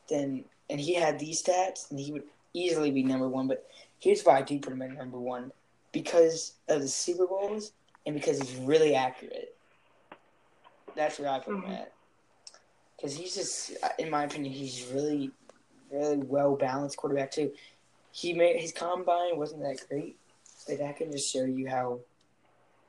[0.09, 3.49] then and he had these stats, and he would easily be number one.
[3.49, 3.67] But
[3.99, 5.53] here's why I do put him at number one
[5.93, 7.73] because of the Super Bowls
[8.07, 9.55] and because he's really accurate.
[10.95, 11.81] That's where I put him Mhm.
[11.81, 11.93] at.
[12.97, 15.31] Because he's just, in my opinion, he's really,
[15.91, 17.55] really well balanced quarterback too.
[18.13, 20.19] He made his combine wasn't that great,
[20.67, 22.01] but that can just show you how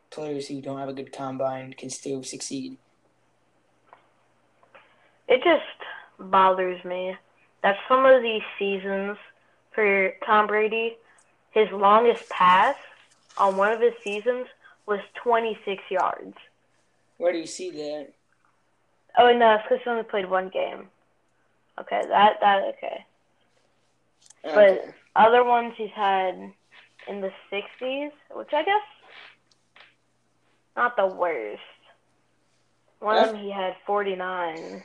[0.10, 2.78] players who don't have a good combine can still succeed.
[5.28, 5.79] It just
[6.20, 7.16] bothers me
[7.64, 9.18] that some of these seasons
[9.72, 10.98] for Tom Brady,
[11.52, 12.76] his longest pass
[13.38, 14.48] on one of his seasons
[14.86, 16.36] was 26 yards.
[17.18, 18.10] Where do you see that?
[19.18, 20.88] Oh no, it's because he only played one game.
[21.80, 23.06] Okay, that that okay.
[24.44, 26.36] But other ones he's had
[27.08, 28.82] in the 60s, which I guess
[30.76, 31.62] not the worst.
[33.00, 34.84] One of them he had 49.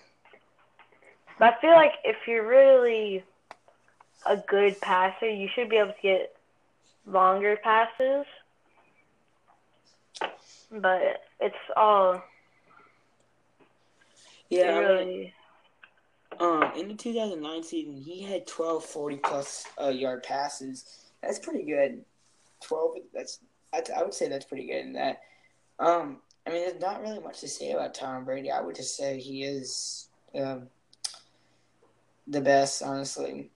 [1.38, 3.25] But I feel like if you're really
[4.27, 6.37] a good passer, you should be able to get
[7.07, 8.27] longer passes.
[10.70, 12.23] But it's all
[14.49, 15.33] yeah, really
[16.38, 21.11] Um, in the 2009 season, he had 12 40 plus uh, yard passes.
[21.23, 22.05] That's pretty good.
[22.62, 22.97] 12.
[23.12, 23.40] That's
[23.73, 25.23] I, I would say that's pretty good in that.
[25.79, 28.51] Um, I mean, there's not really much to say about Tom Brady.
[28.51, 30.68] I would just say he is um,
[32.26, 33.50] the best, honestly.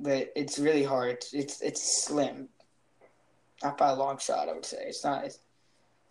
[0.00, 1.24] But it's really hard.
[1.32, 2.48] It's it's slim.
[3.62, 4.84] Not by a long shot, I would say.
[4.86, 5.24] It's not.
[5.24, 5.38] It's,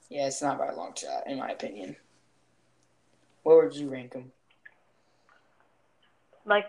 [0.10, 1.96] yeah, it's not by a long shot, in my opinion.
[3.44, 4.32] Where would you rank them?
[6.46, 6.66] like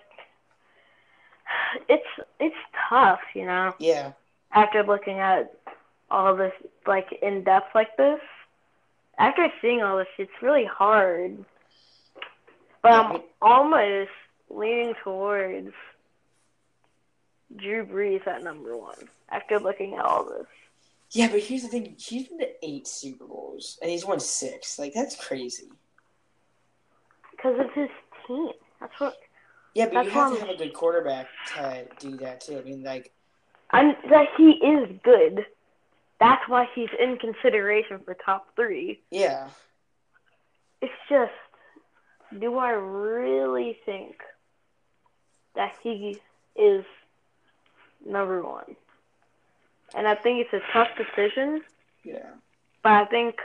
[1.89, 2.07] it's
[2.39, 2.55] it's
[2.89, 3.75] tough, you know.
[3.79, 4.13] Yeah.
[4.53, 5.53] after looking at
[6.11, 6.53] all this
[6.87, 8.21] like in depth like this
[9.19, 11.43] after seeing all this it's really hard
[12.83, 14.11] but i'm almost
[14.53, 15.73] leaning towards
[17.57, 20.47] drew brees at number one after looking at all this
[21.11, 24.79] Yeah, but here's the thing: he's been to eight Super Bowls and he's won six.
[24.79, 25.71] Like that's crazy.
[27.31, 27.89] because of his
[28.27, 29.17] team that's what
[29.75, 32.59] Yeah, but you have to have a good quarterback to do that too.
[32.59, 33.13] I mean, like,
[33.71, 35.47] i'm that he is good
[36.21, 39.49] that's why he's in consideration for top three yeah,
[40.81, 41.33] it's just,
[42.39, 44.17] do I really think
[45.55, 46.21] that he
[46.57, 46.85] is
[48.05, 48.77] number one?
[49.95, 51.63] And I think it's a tough decision,
[52.03, 52.31] yeah,
[52.83, 53.37] but I think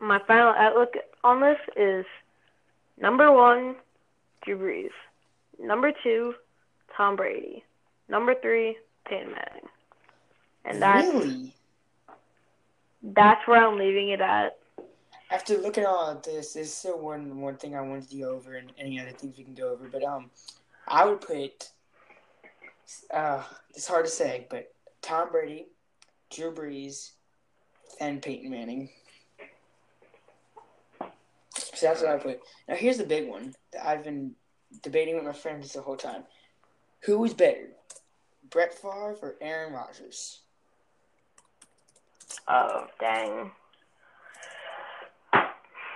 [0.00, 2.04] my final outlook on this is
[3.00, 3.76] number one,
[4.44, 4.90] Drew Brees.
[5.64, 6.34] Number two,
[6.96, 7.64] Tom Brady.
[8.08, 8.76] Number three,
[9.08, 9.68] Peyton Manning.
[10.64, 11.54] And that's really.
[13.02, 14.58] that's where I'm leaving it at.
[15.30, 18.30] After looking at all of this, there's still one one thing I wanted to go
[18.30, 19.88] over, and any other things we can go over.
[19.88, 20.30] But um,
[20.88, 21.70] I would put.
[23.12, 23.42] Uh,
[23.74, 25.66] it's hard to say, but Tom Brady,
[26.30, 27.12] Drew Brees,
[28.00, 28.90] and Peyton Manning.
[31.54, 32.40] So that's what I put.
[32.68, 34.32] Now here's the big one that I've been
[34.82, 36.24] debating with my friends the whole time.
[37.00, 37.68] Who is better,
[38.50, 40.40] Brett Favre or Aaron Rodgers?
[42.48, 43.50] Oh, dang.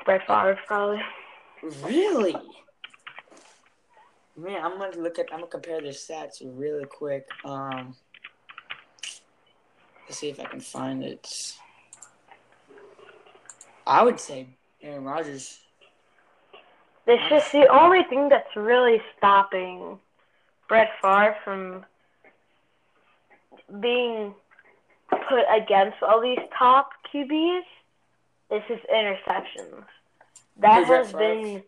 [0.04, 1.00] Brett Favre probably.
[1.82, 2.36] Really?
[4.38, 5.26] Man, I'm gonna look at.
[5.32, 7.26] I'm gonna compare their stats really quick.
[7.44, 7.96] Um,
[10.06, 11.56] let's see if I can find it.
[13.84, 14.46] I would say
[14.80, 15.58] Aaron Rodgers.
[17.08, 19.98] It's just the only thing that's really stopping
[20.68, 21.84] Brett Favre from
[23.80, 24.34] being
[25.10, 27.62] put against all these top QBs
[28.52, 29.84] is his interceptions.
[30.58, 31.64] That has been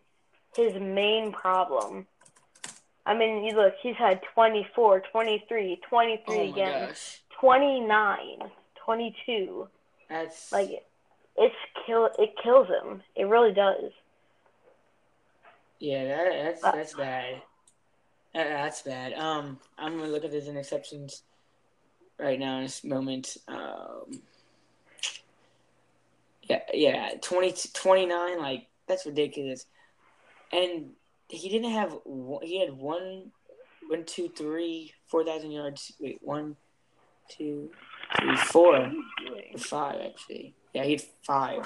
[0.55, 2.07] his main problem.
[3.05, 8.17] I mean, you look, he's had 24, 23, 23 Oh again, gosh, 29,
[8.85, 9.67] 22.
[10.09, 10.83] that's Like,
[11.37, 12.09] it's kill.
[12.19, 13.01] It kills him.
[13.15, 13.91] It really does.
[15.79, 17.41] yeah, that, that's Uh, that's bad.
[18.33, 19.13] That, that's bad.
[19.13, 21.21] Um, I'm gonna look at his interceptions
[22.19, 23.37] right now in this moment.
[23.47, 24.21] Um,
[26.43, 29.65] yeah, yeah, 20, 29, like that's ridiculous.
[30.51, 30.91] And
[31.31, 33.31] he didn't have one, he had one,
[33.87, 35.93] one, two, three, four thousand yards.
[35.99, 36.55] Wait, one
[37.29, 37.69] two
[38.19, 38.91] three four
[39.57, 40.53] five actually.
[40.73, 41.65] Yeah, he had five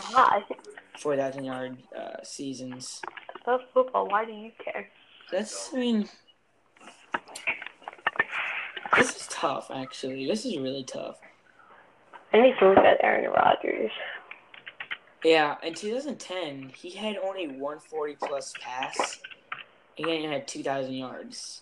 [0.99, 3.01] four thousand yard uh, seasons.
[3.45, 4.08] That's football.
[4.08, 4.89] Why do you care?
[5.32, 6.10] That's I mean,
[8.97, 9.71] this is tough.
[9.73, 11.17] Actually, this is really tough.
[12.34, 13.91] I need to look at Aaron Rodgers.
[15.23, 19.19] Yeah, in 2010, he had only 140 plus pass.
[19.95, 21.62] He had 2,000 yards.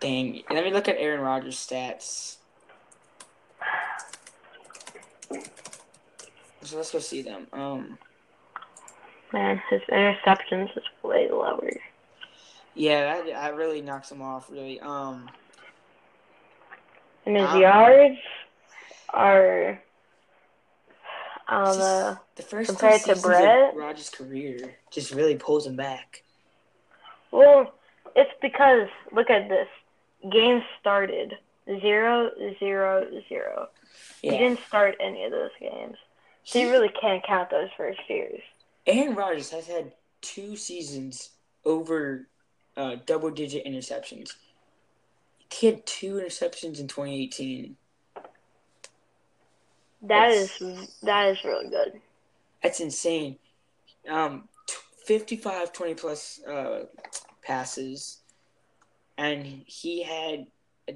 [0.00, 0.42] Dang.
[0.50, 2.36] Let me look at Aaron Rodgers' stats.
[6.62, 7.46] So let's go see them.
[7.52, 7.98] Um,
[9.32, 11.70] Man, his interceptions is way lower.
[12.74, 14.50] yeah, that, that really knocks him off.
[14.50, 14.80] Really.
[14.80, 15.28] Um,
[17.26, 18.18] And his Um, yards
[19.10, 19.82] are,
[21.50, 23.74] It's just- the first compared to Brett?
[23.74, 26.22] Rodgers' career just really pulls him back.
[27.30, 27.72] Well,
[28.16, 29.68] it's because, look at this.
[30.30, 33.68] Game started zero, zero, zero.
[34.22, 34.32] Yeah.
[34.32, 35.96] He didn't start any of those games.
[36.44, 38.40] So you really can't count those first years.
[38.86, 41.30] Aaron Rodgers has had two seasons
[41.64, 42.26] over
[42.76, 44.34] uh, double digit interceptions.
[45.52, 47.76] He had two interceptions in 2018.
[50.02, 52.00] That That's- is that is really good.
[52.62, 53.36] That's insane.
[54.08, 54.74] Um, t-
[55.06, 56.84] 55 20 plus uh,
[57.42, 58.18] passes.
[59.16, 60.46] And he had
[60.88, 60.94] a,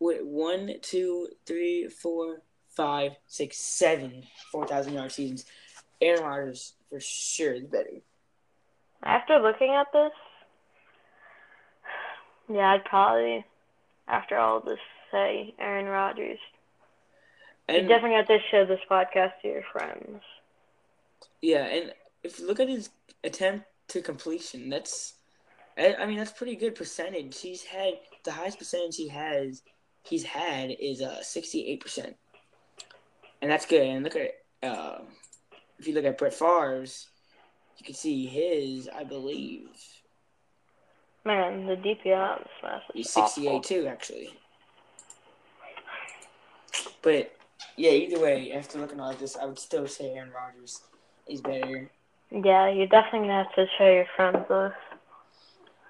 [0.00, 5.44] wait, one, two, three, four, five, six, seven 4,000 yard seasons.
[6.00, 7.90] Aaron Rodgers, for sure, is better.
[9.04, 10.10] After looking at this,
[12.48, 13.44] yeah, I'd probably,
[14.08, 14.78] after all this,
[15.12, 16.38] say Aaron Rodgers.
[17.68, 20.22] You definitely have to show this podcast to your friends.
[21.42, 22.90] Yeah, and if you look at his
[23.24, 25.14] attempt to completion, that's
[25.76, 27.40] I, mean that's pretty good percentage.
[27.40, 29.62] He's had the highest percentage he has
[30.02, 32.16] he's had is uh sixty eight percent,
[33.42, 33.82] and that's good.
[33.82, 34.98] And look at uh,
[35.78, 37.08] if you look at Brett Favre's,
[37.76, 38.88] you can see his.
[38.88, 39.68] I believe
[41.24, 44.30] Man, the DPI on this mess he's sixty eight too, actually.
[47.02, 47.32] But
[47.78, 50.82] yeah, either way, after looking at this, I would still say Aaron Rodgers
[51.26, 51.90] is better.
[52.30, 54.72] Yeah, you're definitely gonna have to show your friends this.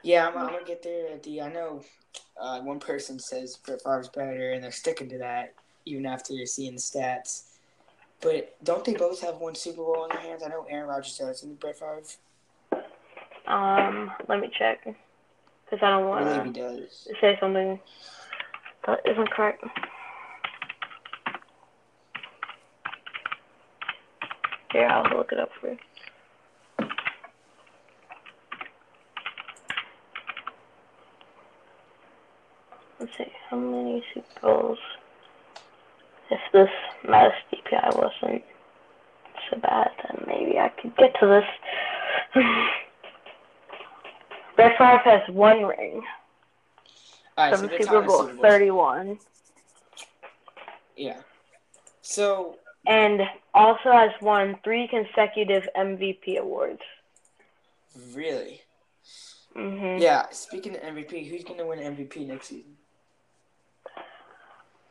[0.02, 1.40] Yeah, I'm, I'm gonna get there at the.
[1.42, 1.82] I know
[2.40, 6.46] uh, one person says Brett Favre's better, and they're sticking to that even after you're
[6.46, 7.44] seeing the stats.
[8.20, 10.42] But don't they both have one Super Bowl in their hands?
[10.44, 12.02] I know Aaron Rodgers does, and Brett Favre.
[13.46, 17.80] Um, let me check, because I don't I believe he want to say something
[18.86, 19.64] that isn't correct.
[24.72, 25.78] Here, I'll look it up for you.
[33.00, 34.78] Let's see, how many Super Bowls?
[36.30, 36.68] If this
[37.08, 38.42] mass DPI wasn't
[39.50, 42.42] so bad, then maybe I could get to this.
[44.56, 46.02] Brett Favre has one ring
[47.38, 48.42] right, so from they're Super talking Bowl Super Bowl.
[48.42, 49.18] 31,
[50.96, 51.20] Yeah.
[52.02, 52.56] So
[52.88, 53.20] and
[53.54, 56.82] also has won three consecutive MVP awards.
[58.12, 58.62] really,
[59.54, 60.26] hmm yeah.
[60.30, 62.76] Speaking of MVP, who's gonna win MVP next season?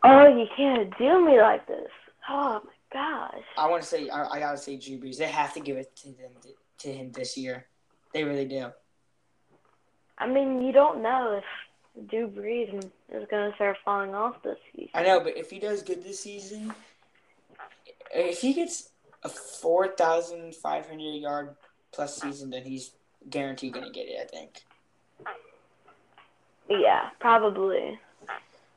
[0.03, 1.89] Oh, you can't do me like this.
[2.29, 3.43] Oh my gosh.
[3.57, 5.17] I want to say I, I gotta say Drew Brees.
[5.17, 6.31] They have to give it to them
[6.79, 7.65] to him this year.
[8.13, 8.71] They really do.
[10.17, 14.57] I mean, you don't know if Drew Brees is going to start falling off this
[14.75, 14.89] season.
[14.93, 16.73] I know, but if he does good this season,
[18.13, 18.89] if he gets
[19.23, 21.55] a four thousand five hundred yard
[21.91, 22.91] plus season, then he's
[23.29, 24.19] guaranteed gonna get it.
[24.21, 24.63] I think.
[26.69, 27.99] Yeah, probably.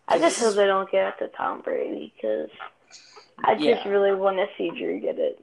[0.09, 2.51] I just hope they don't get it to Tom Brady because
[3.45, 3.89] I just Yeah.
[3.89, 5.41] really want to see Drew get it.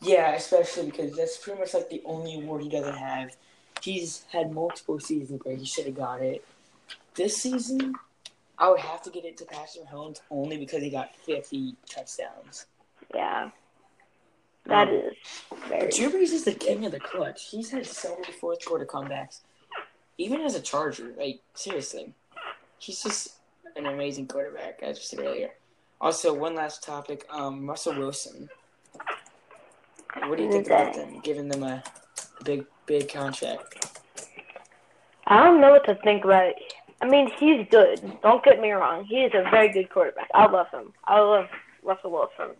[0.00, 3.36] Yeah, especially because that's pretty much like the only award he doesn't have.
[3.82, 6.44] He's had multiple seasons where he should have got it.
[7.14, 7.94] This season,
[8.58, 12.66] I would have to get it to Patrick Mahomes only because he got 50 touchdowns.
[13.32, 13.50] Yeah,
[14.66, 15.16] that Um, is
[15.68, 15.90] very.
[15.90, 17.48] Drew Brees is the king of the clutch.
[17.50, 19.40] He's had so many fourth quarter comebacks.
[20.18, 22.12] Even as a Charger, like, seriously.
[22.78, 23.38] He's just
[23.76, 25.50] an amazing quarterback, as I said earlier.
[26.00, 28.48] Also, one last topic um, Russell Wilson.
[30.26, 31.82] What do you think about them giving them a
[32.44, 33.86] big, big contract?
[35.26, 36.56] I don't know what to think about it.
[37.00, 38.00] I mean, he's good.
[38.22, 39.04] Don't get me wrong.
[39.04, 40.28] He is a very good quarterback.
[40.34, 40.92] I love him.
[41.04, 41.46] I love
[41.82, 42.54] Russell Wilson.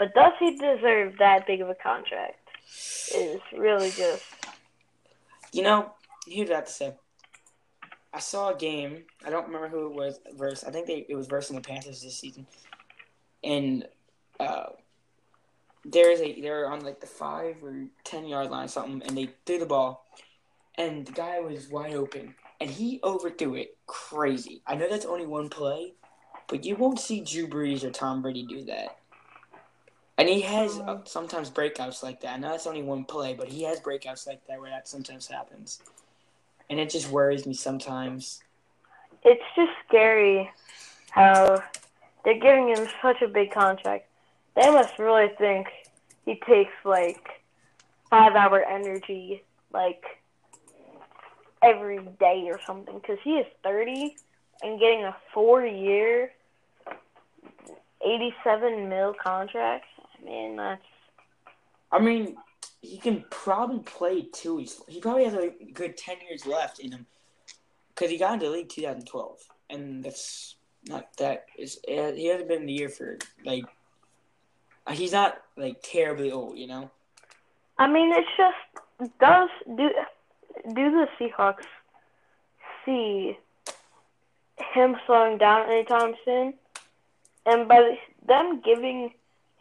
[0.00, 2.48] But does he deserve that big of a contract?
[3.14, 4.24] Is really just
[5.52, 5.92] You know,
[6.26, 6.94] here's what I have to say.
[8.10, 9.02] I saw a game.
[9.26, 10.64] I don't remember who it was versus.
[10.64, 12.46] I think they it was versus the Panthers this season,
[13.44, 13.86] and
[14.40, 14.70] uh,
[15.84, 19.28] there's a they're on like the five or ten yard line or something, and they
[19.44, 20.06] threw the ball,
[20.76, 24.62] and the guy was wide open, and he overthrew it crazy.
[24.66, 25.92] I know that's only one play,
[26.48, 28.96] but you won't see Drew Brees or Tom Brady do that.
[30.20, 32.34] And he has uh, sometimes breakouts like that.
[32.34, 35.26] I know it's only one play, but he has breakouts like that where that sometimes
[35.26, 35.80] happens.
[36.68, 38.42] And it just worries me sometimes.
[39.24, 40.50] it's just scary
[41.08, 41.62] how
[42.22, 44.08] they're giving him such a big contract.
[44.56, 45.68] They must really think
[46.26, 47.26] he takes like
[48.10, 50.04] five hour energy like
[51.62, 54.14] every day or something because he is 30
[54.62, 56.30] and getting a four year
[58.04, 59.86] 87 mil contract.
[60.20, 60.82] I mean, that's
[61.92, 62.36] I mean,
[62.82, 64.58] he can probably play too.
[64.58, 67.06] He's, he probably has a good 10 years left in him.
[67.94, 69.38] Because he got into the league 2012.
[69.70, 70.56] And that's
[70.88, 71.46] not that.
[71.58, 73.64] Is, he hasn't been in the year for, like,
[74.86, 76.90] uh, he's not, like, terribly old, you know?
[77.78, 79.88] I mean, it's just does do
[80.74, 81.64] do the Seahawks
[82.84, 83.38] see
[84.74, 86.54] him slowing down anytime soon?
[87.46, 89.12] And by them giving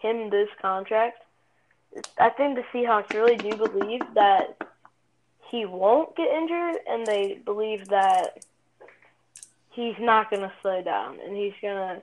[0.02, 1.24] him this contract,
[2.18, 4.58] I think the Seahawks really do believe that
[5.50, 8.46] he won't get injured, and they believe that
[9.72, 12.02] he's not going to slow down, and he's going to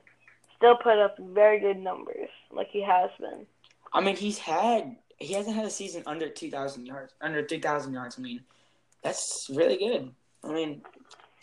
[0.57, 3.45] still put up very good numbers like he has been.
[3.93, 7.59] I mean, he's had he hasn't had a season under two thousand yards, under three
[7.59, 8.17] thousand yards.
[8.17, 8.41] I mean,
[9.03, 10.11] that's really good.
[10.43, 10.81] I mean,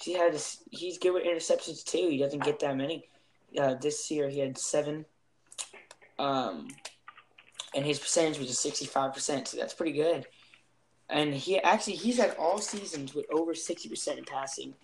[0.01, 0.39] he had
[0.71, 2.09] he's good with interceptions too.
[2.11, 3.09] He doesn't get that many.
[3.59, 5.05] Uh, this year he had seven,
[6.19, 6.69] um,
[7.75, 9.49] and his percentage was just five percent.
[9.49, 10.27] So that's pretty good.
[11.11, 14.75] And he actually he's had all seasons with over sixty percent in passing.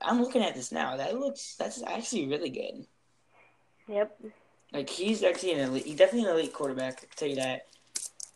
[0.00, 0.96] I'm looking at this now.
[0.96, 2.86] That looks that's actually really good.
[3.88, 4.20] Yep.
[4.72, 5.86] Like he's actually an elite.
[5.86, 6.94] He's definitely an elite quarterback.
[6.94, 7.66] I can tell you that.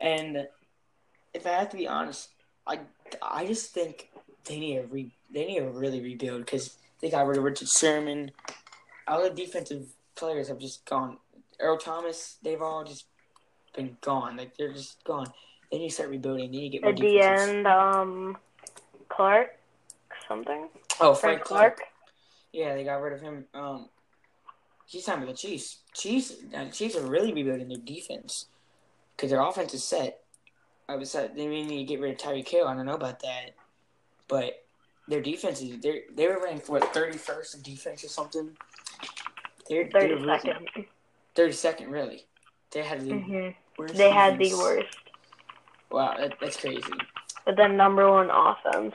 [0.01, 0.47] And
[1.35, 2.31] if I have to be honest,
[2.67, 2.81] I
[3.23, 4.11] I just think
[4.45, 7.69] they need to re they need to really rebuild because they got rid of Richard
[7.69, 8.31] Sherman.
[9.09, 11.19] All the defensive players have just gone.
[11.61, 13.07] Earl Thomas, they've all just
[13.75, 14.37] been gone.
[14.37, 15.27] Like they're just gone.
[15.71, 16.51] Then you start rebuilding.
[16.53, 18.37] Then you get more At the end, um,
[19.09, 19.59] Clark,
[20.29, 20.69] something.
[21.01, 21.77] Oh, Frank Frank Clark.
[21.77, 21.91] Clark.
[22.53, 23.45] Yeah, they got rid of him.
[23.53, 23.89] Um,
[24.87, 25.79] he's signed with the Chiefs.
[25.95, 28.47] Chiefs, uh, Chiefs are really rebuilding their defense
[29.17, 30.21] because their offense is set.
[30.89, 31.35] I was set.
[31.37, 32.69] They may need to get rid of Tyreek Hill.
[32.69, 33.55] I don't know about that,
[34.29, 34.65] but
[35.09, 38.57] their defense is they they were ranked what thirty first in defense or something.
[39.69, 40.89] They're Thirty they're really-
[41.37, 41.45] second.
[41.45, 42.27] Thirty second, really.
[42.73, 43.95] They had the hmm worst.
[43.97, 44.99] They had the worst,
[45.91, 46.83] Wow, that, that's crazy.
[47.45, 48.95] but then number one offense.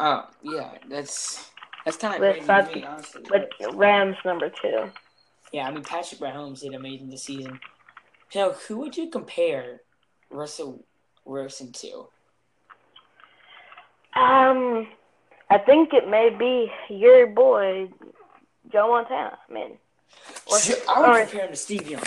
[0.00, 1.50] Oh yeah, that's
[1.84, 3.22] that's kind of With crazy to me, honestly.
[3.28, 4.90] But Rams number two.
[5.52, 7.60] Yeah, I mean Patrick Mahomes did amazing this season.
[8.34, 9.82] Now, who would you compare
[10.30, 10.84] Russell
[11.24, 12.08] Wilson to?
[14.14, 14.88] Um,
[15.50, 17.88] I think it may be your boy,
[18.72, 19.38] Joe Montana.
[19.48, 19.78] I mean,
[20.46, 20.58] or,
[20.88, 22.02] I would or compare him to Steve Young.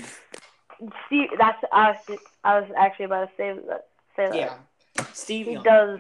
[1.08, 1.30] Steve.
[1.38, 3.88] That's I was I was actually about to say that.
[4.16, 4.36] Say that.
[4.36, 5.64] Yeah, Steve Young He Young.
[5.64, 6.00] does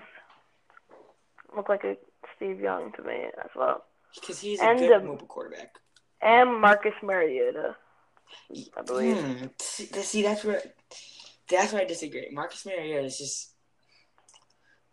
[1.55, 1.97] look like a
[2.35, 3.83] Steve Young to me as well.
[4.15, 5.75] Because he's a And, good um, mobile quarterback.
[6.21, 7.75] And Marcus Mariota,
[8.77, 9.17] I believe.
[9.17, 9.45] Hmm.
[9.59, 10.61] See, see, that's where
[11.49, 12.29] that's where I disagree.
[12.31, 13.51] Marcus Mariota is just.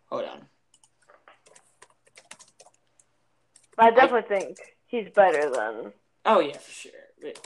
[0.09, 0.41] Hold on.
[3.75, 4.57] But I definitely think
[4.87, 5.93] he's better than.
[6.25, 6.91] Oh yeah, for sure.
[7.21, 7.39] Wait.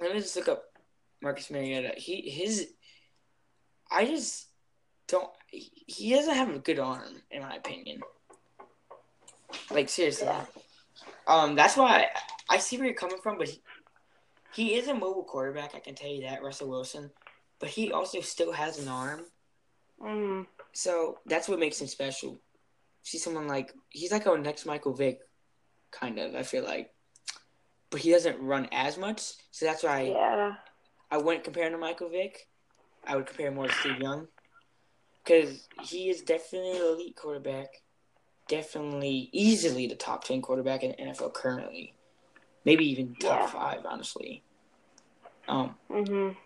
[0.00, 0.64] Let me just look up
[1.22, 1.92] Marcus Mariota.
[1.96, 2.68] He his
[3.90, 4.48] I just
[5.08, 8.00] don't he doesn't have a good arm in my opinion.
[9.70, 10.26] Like seriously.
[10.26, 10.44] Yeah.
[11.26, 12.08] Um that's why
[12.48, 13.62] I, I see where you're coming from, but he,
[14.54, 17.10] he is a mobile quarterback, I can tell you that, Russell Wilson.
[17.58, 19.24] But he also still has an arm.
[20.02, 20.46] Mm.
[20.72, 22.40] So that's what makes him special.
[23.02, 25.20] See someone like he's like our next Michael Vick,
[25.90, 26.34] kind of.
[26.34, 26.90] I feel like,
[27.94, 29.34] but he doesn't run as much.
[29.52, 30.56] So that's why Yeah.
[31.12, 32.48] I wouldn't compare him to Michael Vick.
[33.06, 34.26] I would compare him more to Steve Young,
[35.22, 37.82] because he is definitely an elite quarterback.
[38.48, 41.94] Definitely, easily the top ten quarterback in the NFL currently.
[42.64, 43.46] Maybe even top Yeah.
[43.46, 44.42] five, honestly.
[45.46, 46.36] Um, Mhm.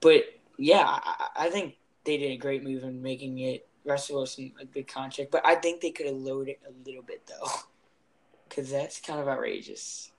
[0.00, 0.24] But
[0.56, 4.64] yeah, I, I think they did a great move in making it Russell Wilson a
[4.64, 5.30] big contract.
[5.30, 7.50] But I think they could have lowered it a little bit though,
[8.48, 10.10] because that's kind of outrageous.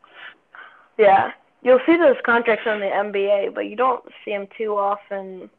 [0.98, 1.32] Yeah.
[1.62, 5.50] You'll see those contracts in the NBA, but you don't see them too often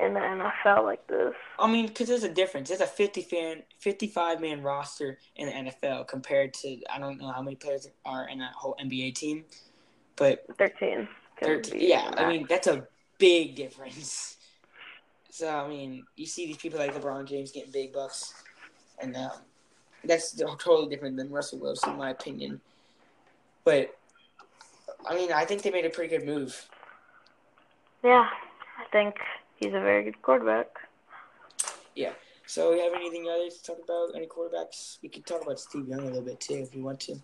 [0.00, 1.34] in the NFL like this.
[1.58, 2.68] I mean, because there's a difference.
[2.68, 7.32] There's a 50 fan, 55 man roster in the NFL compared to I don't know
[7.32, 9.44] how many players are in that whole NBA team,
[10.16, 11.08] but 13.
[11.40, 12.86] 13, yeah, I mean that's a
[13.18, 14.36] big difference.
[15.30, 18.34] So I mean, you see these people like LeBron James getting big bucks,
[19.00, 19.30] and um,
[20.04, 22.60] that's totally different than Russell Wilson, in my opinion.
[23.68, 23.94] But
[25.06, 26.66] I mean, I think they made a pretty good move.
[28.02, 28.26] Yeah.
[28.78, 29.16] I think
[29.56, 30.68] he's a very good quarterback.
[31.94, 32.12] Yeah.
[32.46, 34.16] So, you have anything other to talk about?
[34.16, 34.96] Any quarterbacks?
[35.02, 37.16] We could talk about Steve Young a little bit too, if you want to.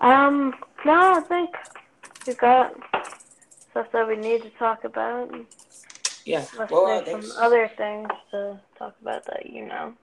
[0.00, 1.50] Um, no, I think
[2.26, 2.74] we've got
[3.70, 5.32] stuff that we need to talk about.
[6.24, 6.44] Yeah.
[6.54, 7.32] Unless Well, uh, thanks.
[7.32, 9.94] some other things to talk about that you know.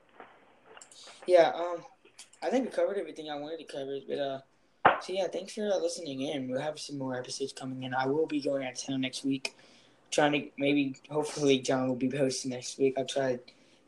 [1.28, 1.84] Yeah, um,
[2.42, 3.98] I think we covered everything I wanted to cover.
[4.08, 4.40] But uh,
[5.00, 6.50] so yeah, thanks for listening in.
[6.50, 7.94] We'll have some more episodes coming in.
[7.94, 9.56] I will be going out of town next week.
[10.12, 12.96] Trying to maybe, hopefully, John will be posting next week.
[12.98, 13.40] I'll try to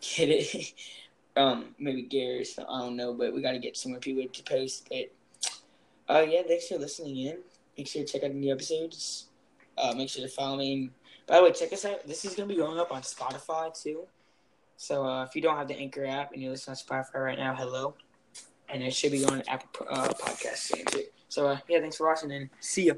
[0.02, 0.74] get it.
[1.38, 2.44] um, maybe Gary.
[2.44, 5.14] So I don't know, but we got to get some more people to post it.
[6.10, 7.38] Uh, yeah, thanks for listening in.
[7.78, 9.28] Make sure to check out the new episodes.
[9.78, 10.90] Uh, make sure to follow me.
[11.28, 12.08] By the way, check us out.
[12.08, 14.08] This is gonna be going up on Spotify too.
[14.78, 17.38] So uh, if you don't have the Anchor app and you're listening on Spotify right
[17.38, 17.96] now, hello.
[18.70, 21.04] And it should be on Apple uh, Podcast soon too.
[21.30, 22.94] So uh, yeah, thanks for watching and see ya.